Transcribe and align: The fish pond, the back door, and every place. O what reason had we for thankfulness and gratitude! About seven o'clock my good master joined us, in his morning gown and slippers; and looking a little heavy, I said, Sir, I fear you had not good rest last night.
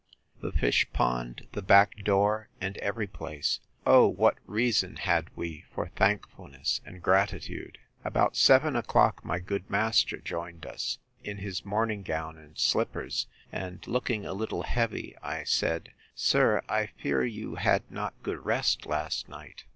The 0.41 0.51
fish 0.51 0.91
pond, 0.91 1.47
the 1.51 1.61
back 1.61 1.95
door, 1.97 2.49
and 2.59 2.75
every 2.77 3.05
place. 3.05 3.59
O 3.85 4.07
what 4.07 4.39
reason 4.47 4.95
had 4.95 5.29
we 5.35 5.65
for 5.75 5.89
thankfulness 5.89 6.81
and 6.83 7.03
gratitude! 7.03 7.77
About 8.03 8.35
seven 8.35 8.75
o'clock 8.75 9.23
my 9.23 9.37
good 9.37 9.69
master 9.69 10.17
joined 10.17 10.65
us, 10.65 10.97
in 11.23 11.37
his 11.37 11.63
morning 11.65 12.01
gown 12.01 12.35
and 12.39 12.57
slippers; 12.57 13.27
and 13.51 13.85
looking 13.85 14.25
a 14.25 14.33
little 14.33 14.63
heavy, 14.63 15.15
I 15.21 15.43
said, 15.43 15.93
Sir, 16.15 16.63
I 16.67 16.87
fear 16.87 17.23
you 17.23 17.57
had 17.57 17.83
not 17.91 18.15
good 18.23 18.43
rest 18.43 18.87
last 18.87 19.29
night. 19.29 19.65